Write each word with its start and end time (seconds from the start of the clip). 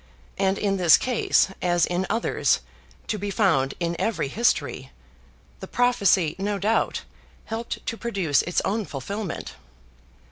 And 0.39 0.57
in 0.57 0.77
this 0.77 0.97
case, 0.97 1.49
as 1.61 1.85
in 1.85 2.07
others, 2.09 2.61
to 3.05 3.19
be 3.19 3.29
found 3.29 3.75
in 3.79 3.95
every 3.99 4.29
history, 4.29 4.89
the 5.59 5.67
prophecy, 5.67 6.35
no 6.39 6.57
doubt, 6.57 7.03
helped 7.45 7.85
to 7.85 7.97
produce 7.97 8.41
its 8.41 8.61
own 8.65 8.83
fulfilment. 8.85 9.53